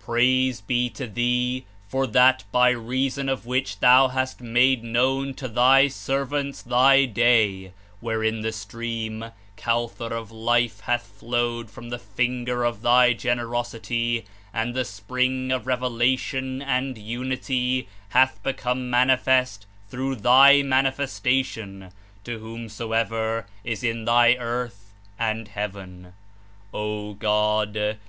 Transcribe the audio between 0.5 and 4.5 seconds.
be to Thee for that by reason of which Thou hast